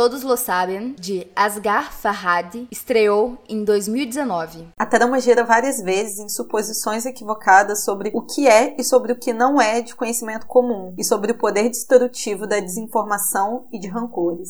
[0.00, 4.68] Todos Lo Sabem, de Asghar Farhadi, estreou em 2019.
[4.78, 9.16] A trama gira várias vezes em suposições equivocadas sobre o que é e sobre o
[9.18, 13.88] que não é de conhecimento comum, e sobre o poder destrutivo da desinformação e de
[13.88, 14.48] rancores.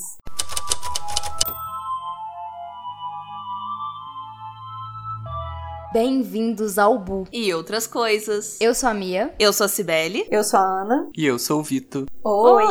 [5.93, 7.27] Bem-vindos ao Bu.
[7.33, 8.57] E outras coisas.
[8.61, 9.35] Eu sou a Mia.
[9.37, 10.29] Eu sou a Cibele.
[10.31, 11.11] Eu sou a Ana.
[11.17, 12.07] E eu sou o Vitor.
[12.23, 12.65] Oi!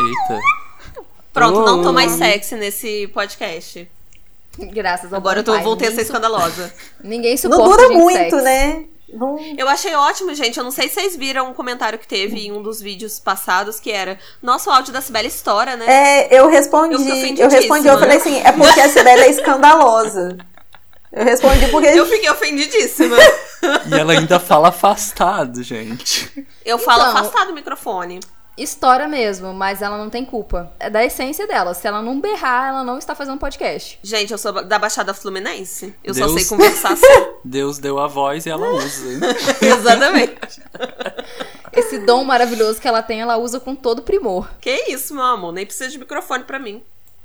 [0.00, 0.40] Eita.
[1.32, 3.88] Pronto, não tô mais sexy nesse podcast.
[4.58, 5.62] Graças ao Agora eu tô, pai.
[5.62, 6.72] voltei a ser escandalosa.
[7.02, 8.42] Ninguém suporta Não dura muito, sexy.
[8.42, 8.84] né?
[9.12, 9.38] Não...
[9.56, 10.58] Eu achei ótimo, gente.
[10.58, 13.78] Eu não sei se vocês viram um comentário que teve em um dos vídeos passados
[13.80, 15.86] que era Nossa, o áudio da Cibele estoura, né?
[16.28, 16.94] É, eu respondi.
[16.94, 17.00] Eu
[17.46, 20.36] Eu, respondi, eu falei assim, é porque a Cibele é escandalosa.
[21.12, 21.86] Eu respondi porque.
[21.88, 23.16] Eu fiquei ofendidíssima.
[23.90, 26.46] E ela ainda fala afastado, gente.
[26.64, 28.20] Eu falo Então, afastado do microfone.
[28.58, 30.72] Estoura mesmo, mas ela não tem culpa.
[30.80, 31.74] É da essência dela.
[31.74, 33.98] Se ela não berrar, ela não está fazendo podcast.
[34.02, 35.94] Gente, eu sou da Baixada Fluminense.
[36.02, 36.32] Eu só Deus.
[36.34, 37.26] sei conversar assim.
[37.44, 39.04] Deus deu a voz e ela usa.
[39.62, 40.60] Exatamente.
[41.72, 44.48] Esse dom maravilhoso que ela tem, ela usa com todo primor.
[44.60, 45.52] Que isso, meu amor.
[45.52, 46.82] Nem precisa de microfone pra mim.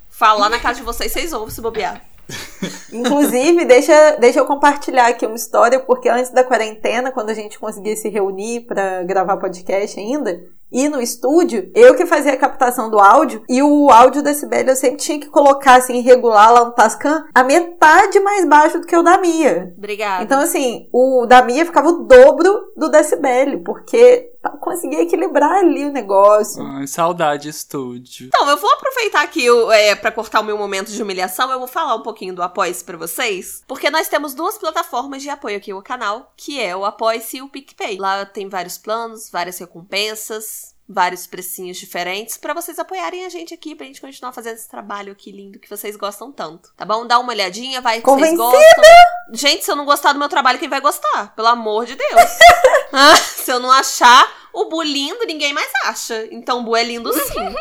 [0.10, 2.00] Falar na casa de vocês, vocês ouvem se bobear.
[2.92, 7.58] Inclusive, deixa, deixa eu compartilhar aqui uma história, porque antes da quarentena, quando a gente
[7.60, 10.40] conseguia se reunir pra gravar podcast ainda,
[10.74, 14.70] ir no estúdio, eu que fazia a captação do áudio, e o áudio da Sibeli
[14.70, 18.88] eu sempre tinha que colocar, assim, regular lá no Tascam, a metade mais baixo do
[18.88, 19.74] que o da Mia.
[19.78, 20.24] Obrigada.
[20.24, 25.86] Então, assim, o da Mia ficava o dobro do decibélio, porque eu conseguia equilibrar ali
[25.86, 26.64] o negócio.
[26.66, 28.28] Ai, saudade estúdio.
[28.28, 31.52] Então, eu vou aproveitar aqui o- é, para cortar o meu momento de humilhação.
[31.52, 33.62] Eu vou falar um pouquinho do Apoia-se pra vocês.
[33.68, 37.42] Porque nós temos duas plataformas de apoio aqui no canal, que é o Apoia-se e
[37.42, 37.98] o PicPay.
[37.98, 43.76] Lá tem vários planos, várias recompensas, vários precinhos diferentes pra vocês apoiarem a gente aqui,
[43.76, 46.74] pra gente continuar fazendo esse trabalho aqui lindo que vocês gostam tanto.
[46.76, 47.06] Tá bom?
[47.06, 48.84] Dá uma olhadinha, vai que vocês gostam.
[49.32, 51.34] Gente, se eu não gostar do meu trabalho, quem vai gostar?
[51.36, 52.14] Pelo amor de Deus.
[52.96, 54.24] Ah, se eu não achar
[54.54, 56.28] o Bu lindo, ninguém mais acha.
[56.30, 57.56] Então o Bu é lindo sim.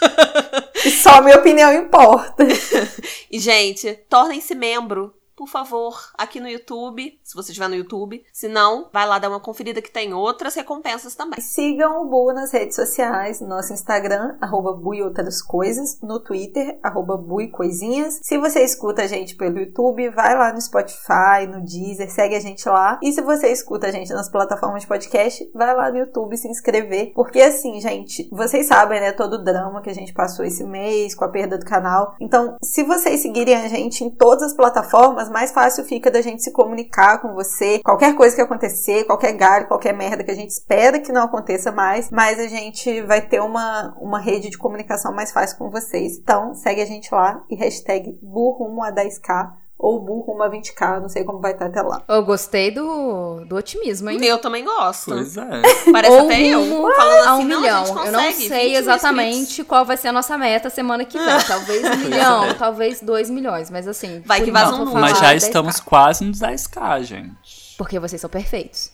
[0.86, 2.46] E só a minha opinião importa.
[3.30, 8.22] E, gente, tornem-se membro, por favor, aqui no YouTube, se você estiver no YouTube.
[8.30, 11.40] Se não, vai lá dar uma conferida que tem outras recompensas também.
[11.40, 16.20] Sigam o Bu nas redes sociais, no nosso Instagram, arroba Bu e outras coisas, no
[16.20, 18.20] Twitter, arroba Bu e coisinhas.
[18.22, 22.40] Se você escuta a gente pelo YouTube, vai lá no Spotify, no Deezer, segue a
[22.40, 23.00] gente lá.
[23.02, 26.48] E se você escuta a gente nas plataformas de podcast, vai lá no YouTube se
[26.48, 27.14] inscrever.
[27.14, 31.14] Porque assim, gente, vocês sabem, né, todo o drama que a gente passou esse mês
[31.14, 32.14] com a perda do canal.
[32.20, 36.42] Então, se vocês seguirem a gente em todas as plataformas, mais fácil fica da gente
[36.42, 37.80] se comunicar com você.
[37.84, 41.72] Qualquer coisa que acontecer, qualquer galho, qualquer merda que a gente espera que não aconteça
[41.72, 46.18] mais, mas a gente vai ter uma, uma rede de comunicação mais fácil com vocês.
[46.18, 51.08] Então, segue a gente lá e hashtag burrumo a 10k ou burrumo a 20k, não
[51.08, 52.02] sei como vai estar até lá.
[52.06, 54.22] Eu gostei do, do otimismo, hein?
[54.22, 55.10] Eu também gosto.
[55.10, 55.62] Pois é.
[55.90, 56.92] Parece Ou até eu.
[56.94, 57.86] Falando a assim, um não, a milhão.
[57.86, 61.18] gente Eu não consegue, 20 sei exatamente qual vai ser a nossa meta semana que
[61.18, 61.40] vem.
[61.48, 63.70] Talvez um milhão, talvez dois milhões.
[63.70, 64.22] Mas assim.
[64.26, 65.00] Vai que vaza enquanto um.
[65.00, 67.74] Mas já 10K, estamos quase nos 10k, gente.
[67.78, 68.92] Porque vocês são perfeitos.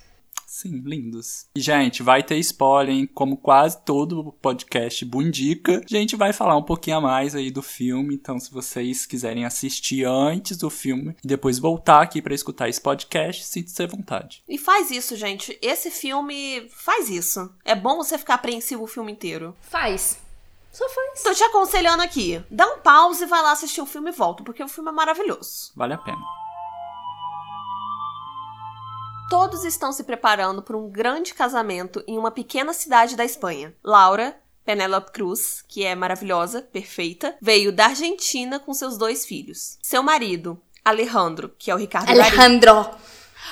[0.57, 1.49] Sim, lindos.
[1.55, 3.07] E, gente, vai ter spoiler, hein?
[3.13, 5.83] Como quase todo podcast Bundica.
[5.85, 8.15] A gente vai falar um pouquinho a mais aí do filme.
[8.15, 12.81] Então, se vocês quiserem assistir antes do filme e depois voltar aqui pra escutar esse
[12.81, 14.43] podcast, sinta-se à vontade.
[14.49, 15.59] E faz isso, gente.
[15.61, 17.53] Esse filme faz isso.
[17.63, 19.55] É bom você ficar apreensivo o filme inteiro.
[19.61, 20.19] Faz.
[20.73, 21.23] Só faz.
[21.23, 22.43] Tô te aconselhando aqui.
[22.51, 25.73] Dá um pause, vai lá assistir o filme e volta, porque o filme é maravilhoso.
[25.77, 26.46] Vale a pena.
[29.29, 33.75] Todos estão se preparando para um grande casamento em uma pequena cidade da Espanha.
[33.83, 39.79] Laura, Penélope Cruz, que é maravilhosa, perfeita, veio da Argentina com seus dois filhos.
[39.83, 42.09] Seu marido, Alejandro, que é o Ricardo.
[42.09, 42.89] Alejandro.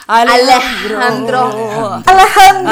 [0.06, 0.96] Alejandro.
[1.00, 1.36] Alejandro!
[2.06, 2.68] Alejandro.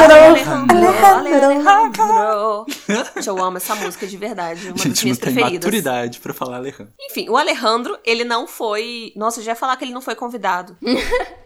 [1.02, 2.66] Alejandro.
[2.88, 4.66] Gente, eu amo essa música de verdade.
[4.66, 5.64] Uma A das gente não minhas tem preferidas.
[5.64, 6.92] maturidade pra falar Alejandro.
[7.00, 9.12] Enfim, o Alejandro, ele não foi.
[9.16, 10.76] Nossa, eu já ia falar que ele não foi convidado.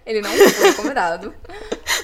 [0.07, 1.35] Ele não foi convidado.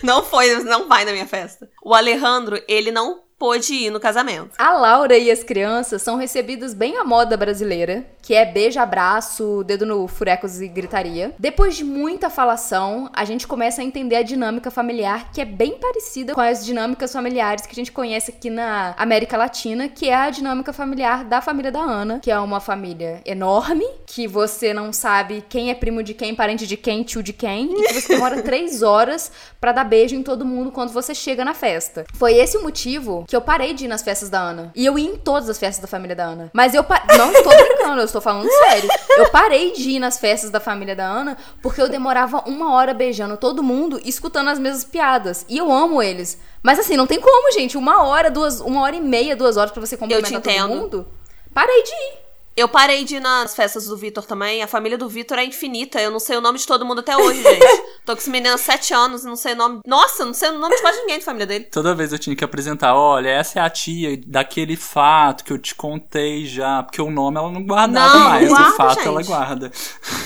[0.02, 1.70] Não foi, não vai na minha festa.
[1.80, 4.50] O Alejandro, ele não pôde ir no casamento.
[4.56, 9.64] A Laura e as crianças são recebidos bem à moda brasileira, que é beijo, abraço,
[9.64, 11.34] dedo no furecos e gritaria.
[11.36, 15.72] Depois de muita falação, a gente começa a entender a dinâmica familiar, que é bem
[15.72, 20.14] parecida com as dinâmicas familiares que a gente conhece aqui na América Latina, que é
[20.14, 24.92] a dinâmica familiar da família da Ana, que é uma família enorme, que você não
[24.92, 28.14] sabe quem é primo de quem, parente de quem, tio de quem, e que você
[28.14, 32.04] demora três horas pra dar beijo em todo mundo quando você chega na festa.
[32.14, 34.70] Foi esse o motivo que eu parei de ir nas festas da Ana.
[34.74, 36.50] E eu ia em todas as festas da família da Ana.
[36.52, 37.02] Mas eu pa...
[37.16, 38.90] não estou brincando, eu estou falando sério.
[39.16, 42.92] Eu parei de ir nas festas da família da Ana porque eu demorava uma hora
[42.92, 45.46] beijando todo mundo e escutando as mesmas piadas.
[45.48, 46.38] E eu amo eles.
[46.62, 47.78] Mas assim, não tem como, gente.
[47.78, 51.06] Uma hora, duas, uma hora e meia, duas horas pra você cumprimentar todo mundo.
[51.54, 52.21] Parei de ir.
[52.56, 54.62] Eu parei de ir nas festas do Vitor também.
[54.62, 56.00] A família do Vitor é infinita.
[56.00, 57.82] Eu não sei o nome de todo mundo até hoje, gente.
[58.04, 59.80] Tô com esse menino há sete anos e não sei o nome.
[59.86, 61.64] Nossa, não sei o nome de quase ninguém da família dele.
[61.64, 65.58] Toda vez eu tinha que apresentar, olha, essa é a tia daquele fato que eu
[65.58, 66.82] te contei já.
[66.82, 69.08] Porque o nome ela não guardava Não, mais, guarda, o fato gente.
[69.08, 69.72] ela guarda.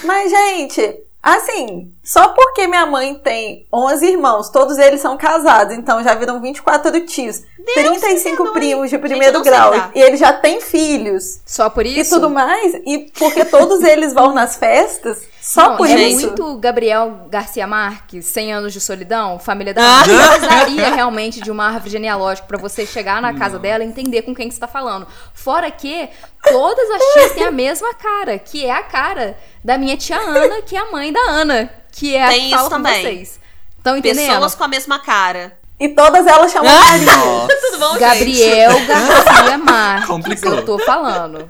[0.05, 6.03] Mas, gente, assim, só porque minha mãe tem 11 irmãos, todos eles são casados, então
[6.05, 7.43] já viram 24 tios,
[7.75, 8.53] 35 perdoe.
[8.53, 11.41] primos de primeiro grau, e ele já tem filhos.
[11.45, 11.99] Só por isso.
[11.99, 16.27] E tudo mais, e porque todos eles vão nas festas, só Não, por é isso.
[16.27, 20.03] muito Gabriel Garcia Marques, 100 anos de solidão, família da Ah.
[20.03, 24.35] Precisaria realmente de uma árvore genealógica pra você chegar na casa dela e entender com
[24.35, 25.07] quem que você tá falando.
[25.33, 26.09] Fora que
[26.43, 30.63] todas as tias têm a mesma cara, que é a cara da minha tia Ana,
[30.63, 33.41] que é a mãe da Ana, que é a Tem que isso fala com vocês.
[33.79, 34.27] Estão entendendo?
[34.33, 35.57] Pessoas com a mesma cara.
[35.79, 37.47] E todas elas chamam Ah!
[37.71, 38.01] Tudo bom, gente?
[38.01, 40.53] Gabriel Garcia Marques, Complicou.
[40.55, 41.49] eu tô falando.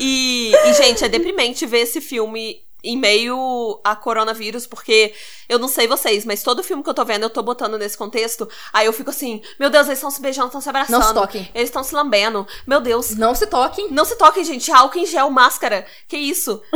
[0.00, 5.12] E, e, gente, é deprimente ver esse filme em meio a coronavírus, porque
[5.48, 7.96] eu não sei vocês, mas todo filme que eu tô vendo, eu tô botando nesse
[7.96, 8.48] contexto.
[8.72, 10.98] Aí eu fico assim, meu Deus, eles estão se beijando, estão se abraçando.
[11.00, 11.48] Não se toquem.
[11.54, 12.46] Eles estão se lambendo.
[12.66, 13.16] Meu Deus.
[13.16, 13.90] Não se toquem.
[13.90, 14.70] Não se toquem, gente.
[14.70, 15.86] Álcool em gel, máscara.
[16.08, 16.62] Que isso?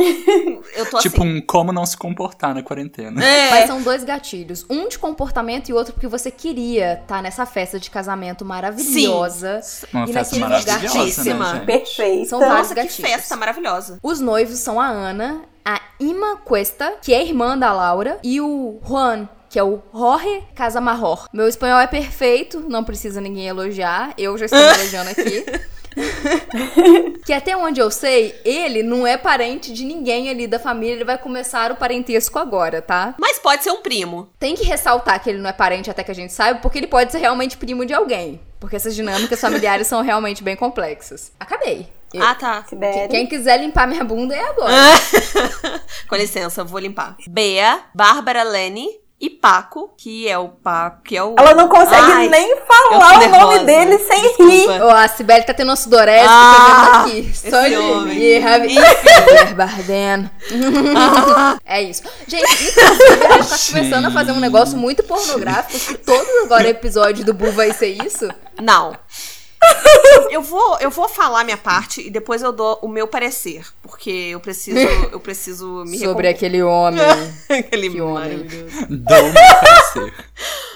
[0.75, 1.37] Eu tô Tipo assim.
[1.37, 3.23] um como não se comportar na quarentena.
[3.23, 3.49] É.
[3.51, 4.65] Mas são dois gatilhos.
[4.69, 9.61] Um de comportamento e outro porque você queria estar nessa festa de casamento maravilhosa.
[9.93, 11.53] Uma e festa maravilhosa, gatíssima.
[11.53, 11.65] né, gente?
[11.65, 12.29] Perfeita.
[12.29, 13.11] São vários Nossa, que gatilhos.
[13.11, 13.99] festa maravilhosa.
[14.03, 18.79] Os noivos são a Ana, a Ima Cuesta, que é irmã da Laura, e o
[18.87, 21.27] Juan, que é o Jorge Casamarror.
[21.33, 24.13] Meu espanhol é perfeito, não precisa ninguém elogiar.
[24.17, 25.45] Eu já estou elogiando aqui.
[27.25, 31.05] que até onde eu sei, ele não é parente de ninguém ali da família, ele
[31.05, 33.15] vai começar o parentesco agora, tá?
[33.17, 34.29] Mas pode ser um primo.
[34.37, 36.87] Tem que ressaltar que ele não é parente até que a gente saiba, porque ele
[36.87, 38.39] pode ser realmente primo de alguém.
[38.59, 41.31] Porque essas dinâmicas familiares são realmente bem complexas.
[41.39, 41.87] Acabei.
[42.15, 42.65] Eu- Ah, tá.
[43.09, 44.73] Quem quiser limpar minha bunda é agora.
[46.07, 47.15] Com licença, eu vou limpar.
[47.27, 48.87] Bea, Bárbara Lene
[49.19, 51.35] e Paco, que é o Paco, que é o.
[51.37, 54.51] Ela não consegue Ai, nem falar o nome dele sem Desculpa.
[54.51, 54.81] rir.
[54.81, 57.35] Ó, a Sibeli tá tendo uma sudorese, Ah, tô vendo aqui.
[57.49, 58.13] Só de homem.
[58.13, 58.41] rir.
[58.41, 60.29] Javier Bardem.
[61.65, 62.03] É isso.
[62.27, 66.67] Gente, inclusive, a gente tá começando a fazer um negócio muito pornográfico, que todo agora
[66.67, 68.27] episódio do Bu vai ser isso.
[68.61, 68.95] Não.
[70.31, 74.09] Eu vou, eu vou falar minha parte e depois eu dou o meu parecer, porque
[74.09, 74.77] eu preciso,
[75.11, 77.01] eu preciso me Sobre aquele homem.
[77.49, 78.45] aquele Que homem.
[78.89, 80.13] Dou meu parecer.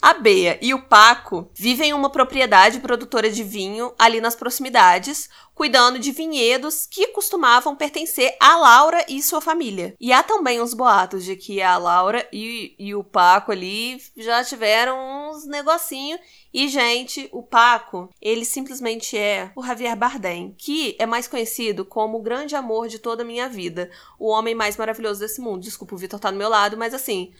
[0.00, 5.28] A Bea e o Paco vivem em uma propriedade produtora de vinho ali nas proximidades,
[5.58, 9.92] cuidando de vinhedos que costumavam pertencer a Laura e sua família.
[10.00, 14.44] E há também uns boatos de que a Laura e, e o Paco ali já
[14.44, 14.96] tiveram
[15.28, 16.16] uns negocinho.
[16.54, 22.18] E, gente, o Paco, ele simplesmente é o Javier Bardem, que é mais conhecido como
[22.18, 23.90] o grande amor de toda a minha vida.
[24.16, 25.64] O homem mais maravilhoso desse mundo.
[25.64, 27.32] Desculpa, o Vitor tá do meu lado, mas assim.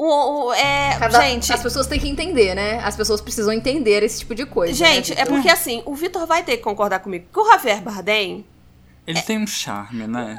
[0.00, 2.80] O, o- é, Cada- gente, As pessoas têm que entender, né?
[2.84, 4.72] As pessoas precisam entender esse tipo de coisa.
[4.72, 7.26] Gente, né, é porque assim, o Vitor vai ter que concordar comigo.
[7.32, 8.46] Que o Javier Bardem,
[9.04, 10.36] Ele tem um charme, né?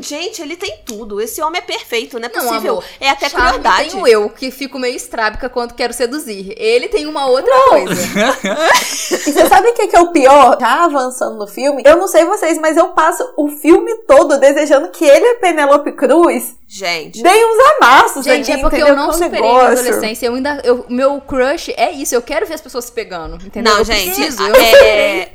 [0.00, 1.20] Gente, ele tem tudo.
[1.20, 2.72] Esse homem é perfeito, não é Não, possível.
[2.74, 2.84] amor.
[3.00, 3.90] é até Charme crueldade.
[3.90, 6.54] tenho eu, que fico meio estrábica quando quero seduzir.
[6.56, 7.92] Ele tem uma outra coisa.
[7.92, 10.56] E você sabe o que, que é o pior?
[10.60, 14.88] Já avançando no filme, eu não sei vocês, mas eu passo o filme todo desejando
[14.88, 19.10] que ele a Penelope Cruz Gente, deem uns amassos Gente, ali, é porque eu não
[19.10, 19.78] superei minha negócio.
[19.80, 20.26] adolescência.
[20.26, 20.60] Eu ainda.
[20.62, 22.14] Eu, meu crush é isso.
[22.14, 23.36] Eu quero ver as pessoas se pegando.
[23.36, 23.72] Entendeu?
[23.72, 24.42] não, eu gente, preciso.
[24.44, 25.28] a- eu- é,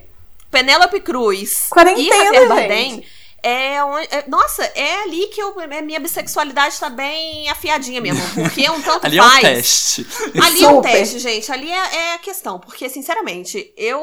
[0.52, 3.08] Penélope Cruz Quarentena, e Javier gente.
[3.44, 8.22] É, onde- é- Nossa, é ali que eu, é, minha bissexualidade tá bem afiadinha mesmo.
[8.34, 9.42] Porque é um tanto Ali é um faz.
[9.42, 10.08] teste.
[10.42, 10.92] Ali é um Super.
[10.92, 11.52] teste, gente.
[11.52, 12.60] Ali é, é a questão.
[12.60, 14.02] Porque, sinceramente, eu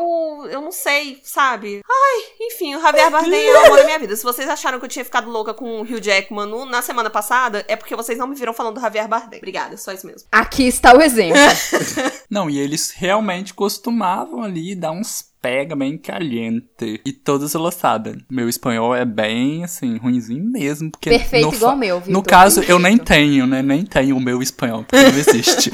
[0.50, 1.80] eu não sei, sabe?
[1.88, 4.14] Ai, enfim, o Javier Bardem é o amor da minha vida.
[4.14, 7.08] Se vocês acharam que eu tinha ficado louca com o Hugh Jackman no- na semana
[7.10, 9.38] passada, é porque vocês não me viram falando do Javier Bardem.
[9.38, 10.28] Obrigada, só isso mesmo.
[10.30, 11.38] Aqui está o exemplo.
[12.30, 17.00] Não, e eles realmente costumavam ali dar uns pega bem caliente.
[17.04, 18.16] E todas eloçadas.
[18.30, 20.90] Meu espanhol é bem, assim, ruinzinho mesmo.
[20.90, 22.12] Porque Perfeito no igual meu, Vitor.
[22.12, 23.30] No caso, eu nem Perfeito.
[23.30, 23.62] tenho, né?
[23.62, 25.72] Nem tenho o meu espanhol, porque não existe.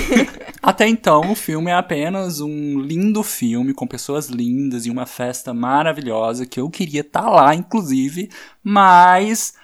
[0.62, 5.52] Até então, o filme é apenas um lindo filme com pessoas lindas e uma festa
[5.52, 8.30] maravilhosa que eu queria estar lá, inclusive,
[8.62, 9.54] mas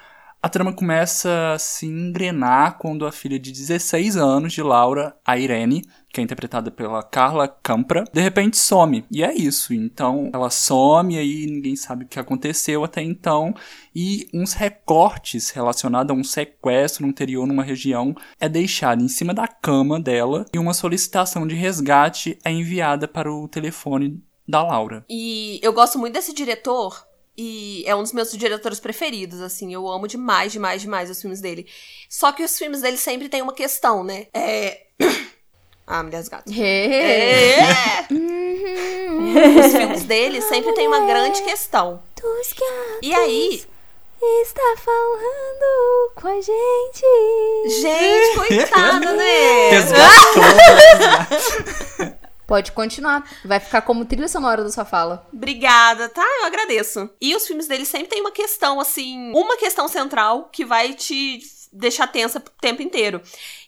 [0.41, 5.37] A trama começa a se engrenar quando a filha de 16 anos de Laura, a
[5.37, 9.05] Irene, que é interpretada pela Carla Campra, de repente some.
[9.11, 9.75] E é isso.
[9.75, 13.53] Então ela some aí ninguém sabe o que aconteceu até então.
[13.93, 19.49] E uns recortes relacionados a um sequestro anterior numa região é deixado em cima da
[19.49, 25.05] cama dela e uma solicitação de resgate é enviada para o telefone da Laura.
[25.11, 27.08] E eu gosto muito desse diretor
[27.41, 29.73] e é um dos meus diretores preferidos, assim.
[29.73, 31.69] Eu amo demais, demais, demais os filmes dele.
[32.09, 34.27] Só que os filmes dele sempre tem uma questão, né?
[34.35, 34.87] É.
[35.87, 36.53] ah, Mulheres Gatas.
[36.59, 37.61] É.
[37.61, 38.07] É.
[39.65, 42.03] os filmes dele sempre tem uma grande questão.
[42.21, 43.65] Dos gatos E aí,
[44.43, 47.07] está falando com a gente.
[47.81, 49.71] gente, coitada, né?
[49.71, 50.43] Resgatou.
[52.49, 53.31] Pode continuar.
[53.45, 55.29] Vai ficar como trilha sonora da sua fala.
[55.31, 56.25] Obrigada, tá?
[56.41, 57.11] Eu agradeço.
[57.21, 61.41] E os filmes dele sempre tem uma questão, assim, uma questão central que vai te
[61.71, 63.21] deixar tensa o tempo inteiro.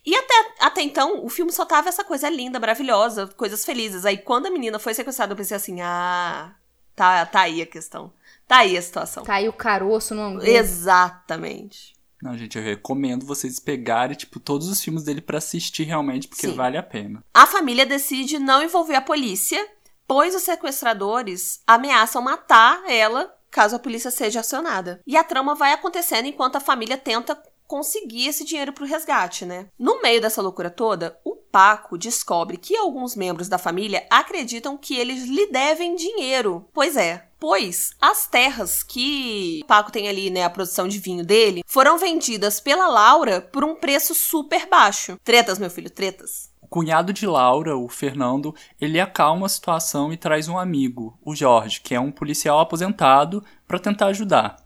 [0.05, 4.07] E até, até então, o filme só tava essa coisa linda, maravilhosa, coisas felizes.
[4.07, 6.55] Aí quando a menina foi sequestrada, eu pensei assim: ah,
[6.97, 8.11] tá, tá aí a questão.
[8.49, 9.25] Tá aí a situação.
[9.25, 10.43] Caiu o caroço no angu.
[10.43, 12.00] Exatamente.
[12.23, 16.49] Não, gente, eu recomendo vocês pegarem, tipo, todos os filmes dele pra assistir realmente, porque
[16.49, 16.55] Sim.
[16.55, 17.25] vale a pena.
[17.33, 19.67] A família decide não envolver a polícia,
[20.07, 25.01] pois os sequestradores ameaçam matar ela caso a polícia seja acionada.
[25.07, 29.67] E a trama vai acontecendo enquanto a família tenta conseguir esse dinheiro pro resgate, né?
[29.79, 34.97] No meio dessa loucura toda, o Paco descobre que alguns membros da família acreditam que
[34.97, 36.69] eles lhe devem dinheiro.
[36.73, 41.25] Pois é, pois as terras que o Paco tem ali, né, a produção de vinho
[41.25, 45.17] dele, foram vendidas pela Laura por um preço super baixo.
[45.25, 46.51] Tretas, meu filho, tretas.
[46.61, 51.35] O cunhado de Laura, o Fernando, ele acalma a situação e traz um amigo, o
[51.35, 54.57] Jorge, que é um policial aposentado, para tentar ajudar.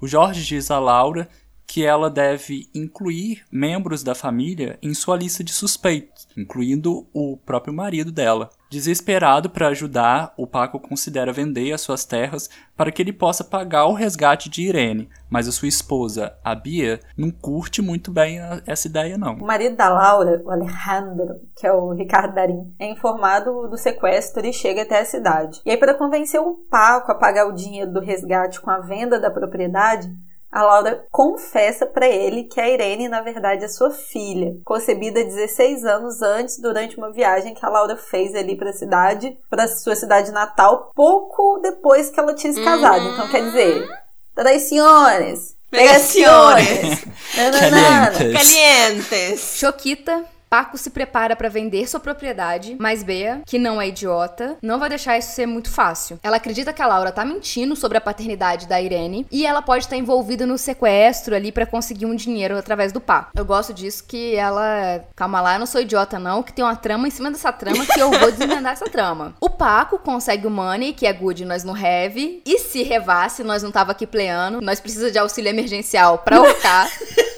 [0.00, 1.28] O Jorge diz a Laura
[1.66, 7.72] que ela deve incluir membros da família em sua lista de suspeitos, incluindo o próprio
[7.72, 8.50] marido dela.
[8.70, 13.86] Desesperado para ajudar, o Paco considera vender as suas terras para que ele possa pagar
[13.86, 18.86] o resgate de Irene, mas a sua esposa, a Bia, não curte muito bem essa
[18.86, 19.34] ideia não.
[19.34, 24.46] O marido da Laura, o Alejandro, que é o Ricardo Darim, é informado do sequestro
[24.46, 25.60] e chega até a cidade.
[25.66, 29.18] E aí, para convencer o Paco a pagar o dinheiro do resgate com a venda
[29.18, 30.08] da propriedade,
[30.50, 35.84] a Laura confessa para ele que a Irene, na verdade, é sua filha, concebida 16
[35.84, 39.94] anos antes, durante uma viagem que a Laura fez ali para a cidade, para sua
[39.94, 43.08] cidade natal, pouco depois que ela tinha se casado.
[43.08, 43.88] Então, quer dizer,
[44.34, 47.04] traições, Pegaciones.
[47.32, 48.32] Calientes.
[48.32, 49.58] Calientes.
[49.58, 50.24] Choquita.
[50.50, 54.88] Paco se prepara pra vender sua propriedade, mas Bea, que não é idiota, não vai
[54.88, 56.18] deixar isso ser muito fácil.
[56.24, 59.84] Ela acredita que a Laura tá mentindo sobre a paternidade da Irene e ela pode
[59.84, 63.30] estar envolvida no sequestro ali pra conseguir um dinheiro através do Paco.
[63.36, 66.74] Eu gosto disso que ela, calma lá, eu não sou idiota não, que tem uma
[66.74, 69.34] trama em cima dessa trama que eu vou desvendar essa trama.
[69.40, 73.62] O Paco consegue o money, que é good, nós não have, e se revasse, nós
[73.62, 76.90] não tava aqui pleando, nós precisa de auxílio emergencial pra ahorcar.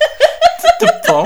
[1.06, 1.24] Bom,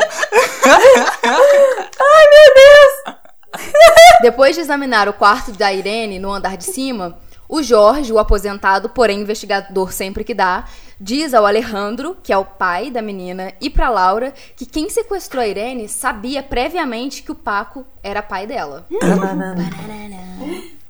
[4.20, 7.18] Depois de examinar o quarto da Irene no andar de cima,
[7.49, 10.64] o Jorge, o aposentado, porém investigador sempre que dá,
[11.00, 15.42] diz ao Alejandro, que é o pai da menina, e pra Laura que quem sequestrou
[15.42, 18.87] a Irene sabia previamente que o Paco era pai dela.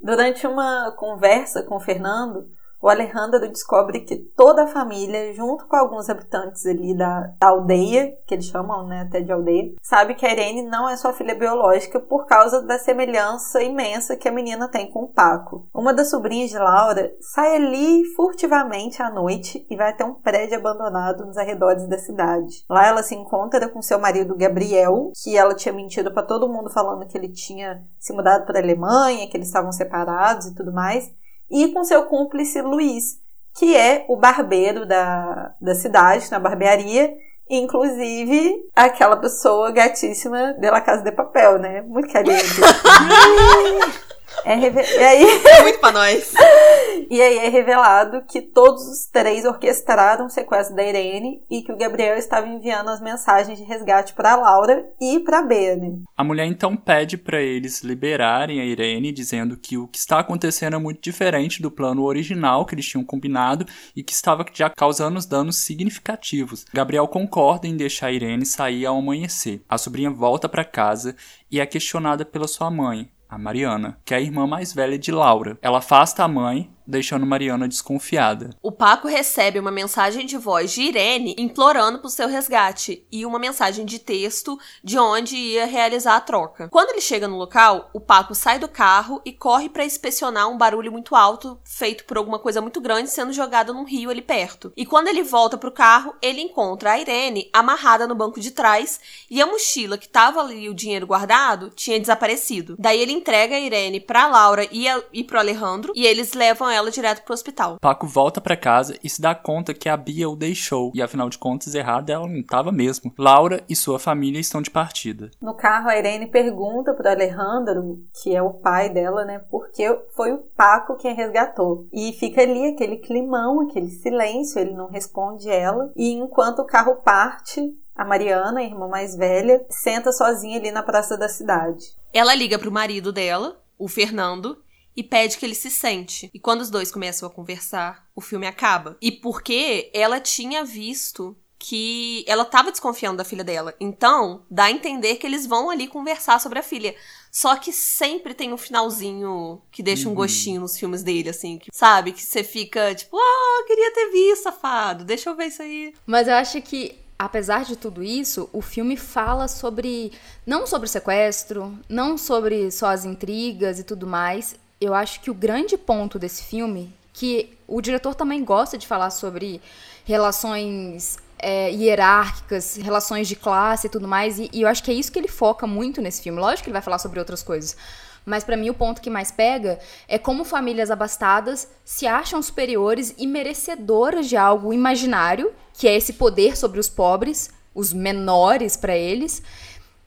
[0.00, 2.48] Durante uma conversa com o Fernando,
[2.80, 8.16] o Alejandro descobre que toda a família, junto com alguns habitantes ali da, da aldeia,
[8.26, 11.34] que eles chamam né, até de aldeia, sabe que a Irene não é sua filha
[11.34, 15.68] biológica por causa da semelhança imensa que a menina tem com o Paco.
[15.74, 20.58] Uma das sobrinhas de Laura sai ali furtivamente à noite e vai até um prédio
[20.58, 22.64] abandonado nos arredores da cidade.
[22.68, 26.70] Lá ela se encontra com seu marido Gabriel, que ela tinha mentido para todo mundo
[26.70, 30.72] falando que ele tinha se mudado para a Alemanha, que eles estavam separados e tudo
[30.72, 31.10] mais
[31.50, 33.18] e com seu cúmplice Luiz,
[33.56, 37.12] que é o barbeiro da, da cidade, na barbearia,
[37.48, 41.82] inclusive aquela pessoa gatíssima de La Casa de Papel, né?
[41.82, 42.36] Muito carinho.
[44.44, 45.26] É reve- e, aí,
[45.62, 46.32] Muito pra nós.
[47.10, 51.72] e aí é revelado que todos os três orquestraram o sequestro da Irene e que
[51.72, 55.96] o Gabriel estava enviando as mensagens de resgate para Laura e para Bea, né?
[56.16, 60.76] a mulher então pede para eles liberarem a Irene, dizendo que o que está acontecendo
[60.76, 65.18] é muito diferente do plano original que eles tinham combinado e que estava já causando
[65.18, 66.64] os danos significativos.
[66.72, 69.62] Gabriel concorda em deixar a Irene sair ao amanhecer.
[69.68, 71.16] A sobrinha volta para casa
[71.50, 75.10] e é questionada pela sua mãe, a Mariana, que é a irmã mais velha de
[75.10, 75.58] Laura.
[75.60, 78.50] Ela afasta a mãe, deixando Mariana desconfiada.
[78.62, 83.38] O Paco recebe uma mensagem de voz de Irene implorando por seu resgate e uma
[83.38, 86.68] mensagem de texto de onde ia realizar a troca.
[86.68, 90.56] Quando ele chega no local, o Paco sai do carro e corre para inspecionar um
[90.56, 94.72] barulho muito alto feito por alguma coisa muito grande sendo jogada num rio ali perto.
[94.76, 99.00] E quando ele volta pro carro, ele encontra a Irene amarrada no banco de trás
[99.30, 102.76] e a mochila que tava ali o dinheiro guardado tinha desaparecido.
[102.78, 106.68] Daí ele entrega a Irene pra Laura e, a, e pro Alejandro e eles levam
[106.76, 107.78] ela direto pro hospital.
[107.80, 111.28] Paco volta para casa e se dá conta que a Bia o deixou e afinal
[111.28, 113.12] de contas errada ela não tava mesmo.
[113.18, 115.30] Laura e sua família estão de partida.
[115.40, 120.32] No carro a Irene pergunta pro Alejandro, que é o pai dela, né, porque foi
[120.32, 121.86] o Paco quem resgatou.
[121.92, 125.90] E fica ali aquele climão, aquele silêncio, ele não responde ela.
[125.96, 127.60] E enquanto o carro parte,
[127.94, 131.86] a Mariana, a irmã mais velha, senta sozinha ali na praça da cidade.
[132.12, 134.58] Ela liga pro marido dela, o Fernando,
[134.96, 136.30] e pede que ele se sente.
[136.32, 138.96] E quando os dois começam a conversar, o filme acaba.
[139.00, 143.74] E porque ela tinha visto que ela tava desconfiando da filha dela.
[143.80, 146.94] Então, dá a entender que eles vão ali conversar sobre a filha.
[147.32, 150.16] Só que sempre tem um finalzinho que deixa um Uhum.
[150.16, 152.12] gostinho nos filmes dele, assim, que, sabe?
[152.12, 155.94] Que você fica tipo, ah, eu queria ter visto, safado, deixa eu ver isso aí.
[156.06, 160.12] Mas eu acho que, apesar de tudo isso, o filme fala sobre.
[160.46, 164.54] Não sobre o sequestro, não sobre só as intrigas e tudo mais.
[164.80, 169.10] Eu acho que o grande ponto desse filme, que o diretor também gosta de falar
[169.10, 169.60] sobre
[170.04, 174.94] relações é, hierárquicas, relações de classe e tudo mais, e, e eu acho que é
[174.94, 176.38] isso que ele foca muito nesse filme.
[176.38, 177.76] Lógico que ele vai falar sobre outras coisas.
[178.24, 179.78] Mas pra mim o ponto que mais pega
[180.08, 186.14] é como famílias abastadas se acham superiores e merecedoras de algo imaginário, que é esse
[186.14, 189.42] poder sobre os pobres, os menores pra eles,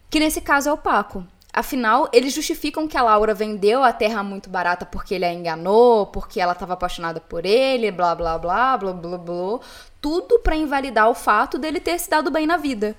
[0.10, 1.26] que nesse caso é o Paco.
[1.52, 6.06] Afinal, eles justificam que a Laura vendeu a terra muito barata porque ele a enganou,
[6.08, 9.60] porque ela estava apaixonada por ele, blá blá blá, blá blá blá,
[10.00, 12.96] tudo pra invalidar o fato dele ter se dado bem na vida.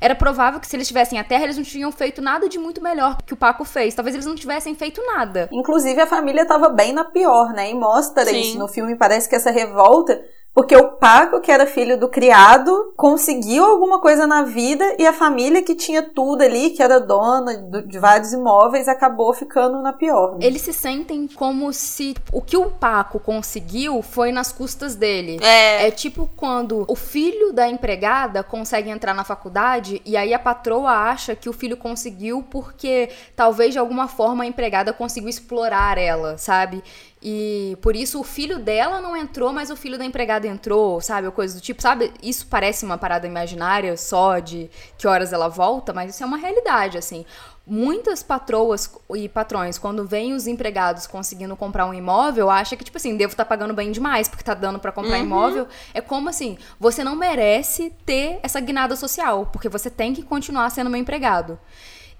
[0.00, 2.82] Era provável que se eles tivessem a terra, eles não tinham feito nada de muito
[2.82, 3.94] melhor que o Paco fez.
[3.94, 5.48] Talvez eles não tivessem feito nada.
[5.50, 7.70] Inclusive a família tava bem na pior, né?
[7.70, 8.40] E mostra Sim.
[8.40, 8.96] isso no filme.
[8.96, 10.20] Parece que essa revolta.
[10.54, 15.12] Porque o Paco, que era filho do criado, conseguiu alguma coisa na vida e a
[15.12, 19.92] família que tinha tudo ali, que era dona do- de vários imóveis, acabou ficando na
[19.92, 20.32] pior.
[20.32, 20.38] né?
[20.44, 25.38] Eles se sentem como se o que o Paco conseguiu foi nas custas dele.
[25.42, 30.38] É, É tipo quando o filho da empregada consegue entrar na faculdade e aí a
[30.40, 35.98] patroa acha que o filho conseguiu porque talvez de alguma forma a empregada conseguiu explorar
[35.98, 36.82] ela, sabe?
[37.20, 41.26] E por isso o filho dela não entrou, mas o filho da empregada entrou, sabe?
[41.26, 42.12] Ou coisa do tipo, sabe?
[42.22, 46.36] Isso parece uma parada imaginária só de que horas ela volta, mas isso é uma
[46.36, 47.26] realidade, assim.
[47.66, 52.96] Muitas patroas e patrões, quando veem os empregados conseguindo comprar um imóvel, acham que, tipo
[52.96, 55.66] assim, devo estar pagando bem demais porque tá dando pra comprar imóvel.
[55.92, 60.70] É como assim, você não merece ter essa guinada social, porque você tem que continuar
[60.70, 61.58] sendo meu empregado.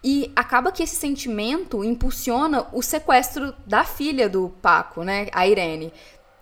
[0.03, 5.27] E acaba que esse sentimento impulsiona o sequestro da filha do Paco, né?
[5.33, 5.93] A Irene.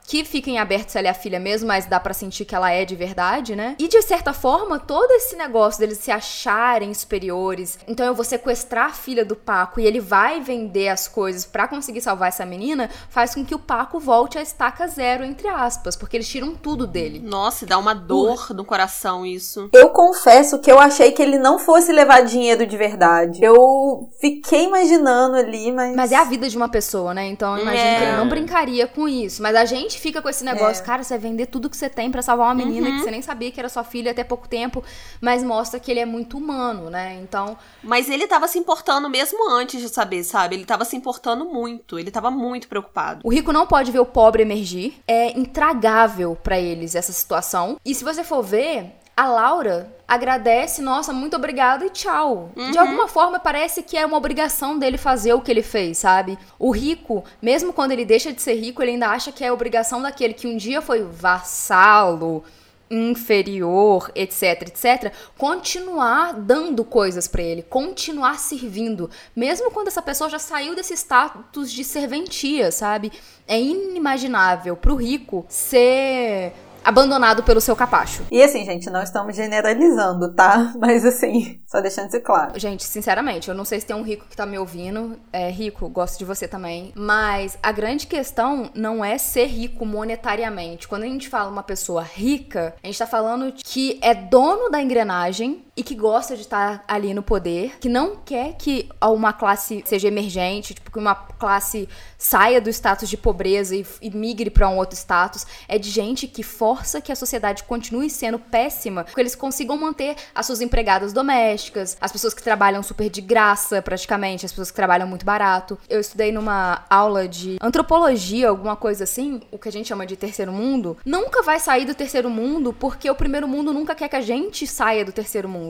[0.06, 2.54] Que fica em aberto se ela é a filha mesmo, mas dá pra sentir que
[2.54, 3.74] ela é de verdade, né?
[3.78, 7.78] E de certa forma, todo esse negócio deles se acharem superiores.
[7.88, 11.66] Então eu vou sequestrar a filha do Paco e ele vai vender as coisas pra
[11.66, 15.96] conseguir salvar essa menina, faz com que o Paco volte a estaca zero, entre aspas,
[15.96, 17.18] porque eles tiram tudo dele.
[17.18, 19.68] nossa, e dá uma dor no coração isso.
[19.72, 23.42] Eu confesso que eu achei que ele não fosse levar dinheiro de verdade.
[23.42, 25.96] Eu fiquei imaginando ali, mas.
[25.96, 27.26] Mas é a vida de uma pessoa, né?
[27.26, 28.16] Então eu imagino que ele É.
[28.16, 29.42] não brincaria com isso.
[29.42, 32.10] Mas a gente fica com esse negócio, cara, você vai vender tudo que você tem
[32.10, 34.82] pra salvar uma menina que você nem sabia que era sua filha até pouco tempo,
[35.20, 37.18] mas mostra que ele é muito humano, né?
[37.22, 40.56] Então, Mas ele tava se importando mesmo antes de saber, sabe?
[40.56, 41.98] Ele tava se importando muito.
[41.98, 43.20] Ele tava muito preocupado.
[43.24, 44.94] o rico não pode ver o pobre emergir.
[45.06, 47.76] É intragável pra eles essa situação.
[47.84, 52.50] E se você for ver, a Laura agradece, nossa, muito obrigada e tchau.
[52.70, 56.38] De alguma forma parece que é uma obrigação dele fazer o que ele fez, sabe?
[56.58, 60.02] O rico, mesmo quando ele deixa de ser rico, ele ainda acha que é obrigação
[60.02, 62.44] daquele que um dia foi vassalo,
[62.90, 70.38] inferior, etc, etc, continuar dando coisas pra ele, continuar servindo, mesmo quando essa pessoa já
[70.38, 73.10] saiu desse status de serventia, sabe?
[73.48, 76.52] É inimaginável pro rico ser
[76.86, 78.22] abandonado pelo seu capacho.
[78.30, 80.72] E assim, gente, não estamos generalizando, tá?
[80.78, 82.58] Mas assim, só deixando isso claro.
[82.58, 85.18] Gente, sinceramente, eu não sei se tem um rico que tá me ouvindo.
[85.32, 86.92] É, rico, gosto de você também.
[86.94, 90.86] Mas a grande questão não é ser rico monetariamente.
[90.86, 94.80] Quando a gente fala uma pessoa rica, a gente tá falando que é dono da
[94.80, 99.84] engrenagem, e que gosta de estar ali no poder, que não quer que uma classe
[99.84, 101.86] seja emergente, tipo, que uma classe
[102.16, 105.46] saia do status de pobreza e, e migre para um outro status.
[105.68, 110.16] É de gente que força que a sociedade continue sendo péssima, que eles consigam manter
[110.34, 114.76] as suas empregadas domésticas, as pessoas que trabalham super de graça, praticamente, as pessoas que
[114.76, 115.78] trabalham muito barato.
[115.90, 120.16] Eu estudei numa aula de antropologia, alguma coisa assim, o que a gente chama de
[120.16, 120.96] terceiro mundo.
[121.04, 124.66] Nunca vai sair do terceiro mundo porque o primeiro mundo nunca quer que a gente
[124.66, 125.65] saia do terceiro mundo.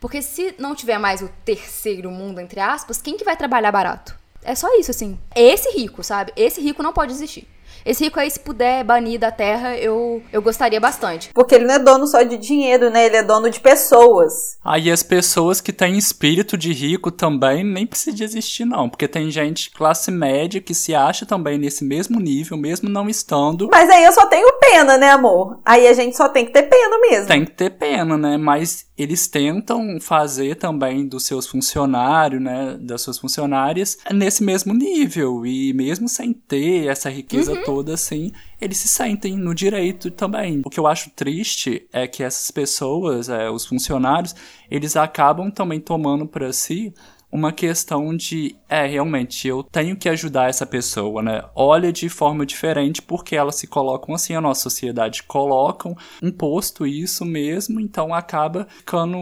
[0.00, 4.16] Porque se não tiver mais o terceiro mundo, entre aspas, quem que vai trabalhar barato?
[4.42, 5.18] É só isso, assim.
[5.34, 6.32] Esse rico, sabe?
[6.36, 7.48] Esse rico não pode existir.
[7.84, 11.30] Esse rico aí, se puder banir da terra, eu, eu gostaria bastante.
[11.34, 13.04] Porque ele não é dono só de dinheiro, né?
[13.04, 14.56] Ele é dono de pessoas.
[14.64, 18.88] Aí as pessoas que têm espírito de rico também nem precisa de existir, não.
[18.88, 23.68] Porque tem gente classe média que se acha também nesse mesmo nível, mesmo não estando.
[23.70, 25.58] Mas aí eu só tenho pena, né, amor?
[25.64, 27.26] Aí a gente só tem que ter pena mesmo.
[27.26, 28.38] Tem que ter pena, né?
[28.38, 32.78] Mas eles tentam fazer também dos seus funcionários, né?
[32.80, 35.44] Das suas funcionárias nesse mesmo nível.
[35.44, 37.62] E mesmo sem ter essa riqueza uhum.
[37.62, 40.62] toda toda, assim, eles se sentem no direito também.
[40.64, 44.34] O que eu acho triste é que essas pessoas, é, os funcionários,
[44.70, 46.94] eles acabam também tomando para si
[47.34, 51.42] uma questão de, é, realmente, eu tenho que ajudar essa pessoa, né?
[51.52, 57.24] Olha de forma diferente porque elas se colocam assim, a nossa sociedade colocam imposto isso
[57.24, 59.18] mesmo, então acaba ficando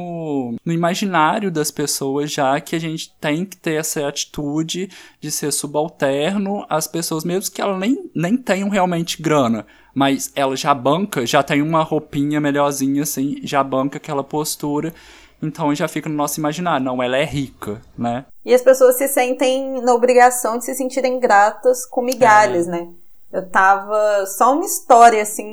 [0.63, 5.51] no imaginário das pessoas já que a gente tem que ter essa atitude de ser
[5.51, 11.27] subalterno às pessoas, mesmo que elas nem, nem tenham realmente grana mas ela já banca,
[11.27, 14.95] já tem uma roupinha melhorzinha assim, já banca aquela postura
[15.43, 18.25] então já fica no nosso imaginário, não, ela é rica, né?
[18.45, 22.71] E as pessoas se sentem na obrigação de se sentirem gratas com migalhas, é.
[22.71, 22.89] né?
[23.33, 24.27] Eu tava.
[24.27, 25.45] Só uma história, assim,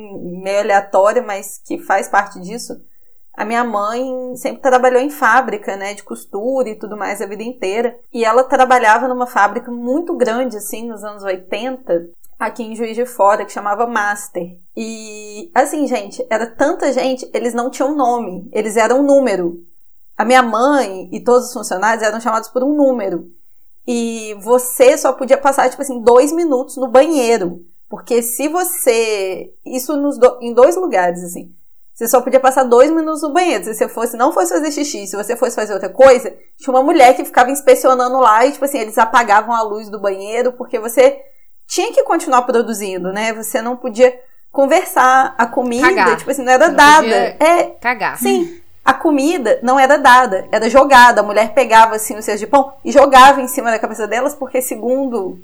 [0.42, 2.74] meio aleatória, mas que faz parte disso.
[3.32, 7.42] A minha mãe sempre trabalhou em fábrica, né, de costura e tudo mais a vida
[7.42, 7.96] inteira.
[8.12, 13.06] E ela trabalhava numa fábrica muito grande, assim, nos anos 80, aqui em Juiz de
[13.06, 14.58] Fora, que chamava Master.
[14.76, 19.64] E, assim, gente, era tanta gente, eles não tinham nome, eles eram um número.
[20.20, 23.30] A minha mãe e todos os funcionários eram chamados por um número.
[23.88, 27.60] E você só podia passar, tipo assim, dois minutos no banheiro.
[27.88, 29.50] Porque se você.
[29.64, 30.36] Isso nos do...
[30.42, 31.54] em dois lugares, assim.
[31.94, 33.64] Você só podia passar dois minutos no banheiro.
[33.64, 36.82] Se você fosse, não fosse fazer xixi, se você fosse fazer outra coisa, tinha uma
[36.82, 40.78] mulher que ficava inspecionando lá e, tipo assim, eles apagavam a luz do banheiro porque
[40.78, 41.18] você
[41.66, 43.32] tinha que continuar produzindo, né?
[43.32, 44.14] Você não podia
[44.52, 45.34] conversar.
[45.38, 46.16] A comida, Cagar.
[46.18, 47.06] tipo assim, não era não dada.
[47.06, 47.70] É.
[47.80, 48.18] Cagar.
[48.18, 48.59] Sim
[48.90, 51.20] a comida não era dada, era jogada.
[51.20, 54.34] A mulher pegava assim o cesto de pão e jogava em cima da cabeça delas,
[54.34, 55.38] porque segundo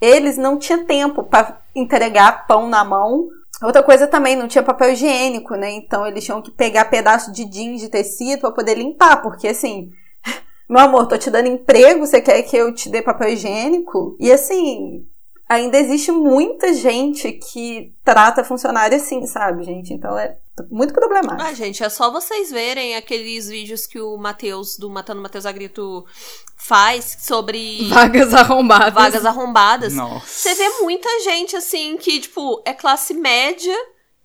[0.00, 3.28] eles não tinha tempo para entregar pão na mão.
[3.62, 5.70] Outra coisa também, não tinha papel higiênico, né?
[5.70, 9.90] Então eles tinham que pegar pedaço de jeans de tecido para poder limpar, porque assim,
[10.68, 14.16] meu amor, tô te dando emprego, você quer que eu te dê papel higiênico?
[14.18, 15.06] E assim,
[15.48, 19.94] ainda existe muita gente que trata funcionário assim, sabe, gente?
[19.94, 20.36] Então é
[20.70, 21.40] muito problemático.
[21.40, 26.04] Ah, gente, é só vocês verem aqueles vídeos que o Matheus, do Matando Matheus Agrito,
[26.56, 27.88] faz sobre.
[27.90, 28.94] Vagas arrombadas.
[28.94, 29.94] Vagas arrombadas.
[29.94, 30.26] Nossa.
[30.26, 33.74] Você vê muita gente, assim, que, tipo, é classe média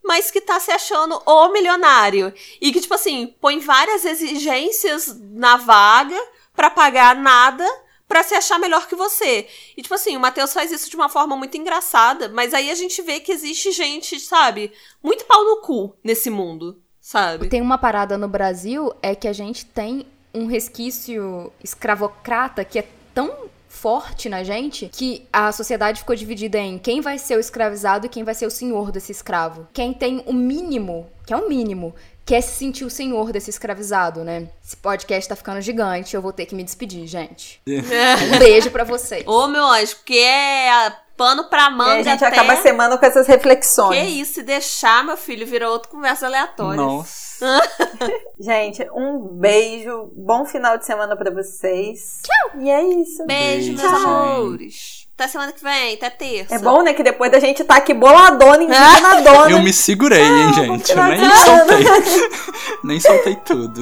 [0.06, 2.34] mas que tá se achando o milionário.
[2.60, 6.20] E que, tipo assim, põe várias exigências na vaga
[6.54, 7.66] para pagar nada
[8.14, 9.48] para se achar melhor que você.
[9.76, 12.76] E, tipo assim, o Matheus faz isso de uma forma muito engraçada, mas aí a
[12.76, 14.72] gente vê que existe gente, sabe,
[15.02, 17.50] muito pau no cu nesse mundo, sabe?
[17.50, 22.88] Tem uma parada no Brasil, é que a gente tem um resquício escravocrata que é
[23.16, 23.50] tão
[23.84, 28.10] forte na gente que a sociedade ficou dividida em quem vai ser o escravizado e
[28.10, 29.68] quem vai ser o senhor desse escravo.
[29.74, 31.94] Quem tem o mínimo, que é o mínimo,
[32.26, 34.48] quer se sentir o senhor desse escravizado, né?
[34.66, 37.60] Esse podcast tá ficando gigante, eu vou ter que me despedir, gente.
[37.68, 39.28] um beijo para vocês.
[39.28, 41.96] Ô, meu anjo, porque é pano pra manga.
[41.96, 42.36] E a gente até...
[42.36, 43.98] acaba a semana com essas reflexões.
[43.98, 46.76] Que isso, se deixar, meu filho, virou outra conversa aleatória.
[46.76, 47.62] Nossa.
[48.38, 52.20] gente, um beijo, bom final de semana para vocês.
[52.24, 52.60] Tchau!
[52.60, 53.26] E é isso.
[53.26, 55.08] Beijo, beijo meus amores.
[55.16, 56.56] Até semana que vem, até terça.
[56.56, 56.94] É bom, né?
[56.94, 59.52] Que depois da gente tá aqui boladona, enganadona.
[59.52, 60.92] Eu me segurei, hein, gente?
[60.92, 61.86] Eu nem soltei.
[62.84, 63.82] nem soltei tudo.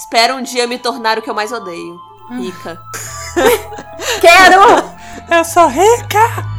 [0.00, 2.00] Espero um dia me tornar o que eu mais odeio.
[2.30, 2.80] Rica.
[4.20, 4.62] Quero!
[5.30, 6.51] Eu sou rica!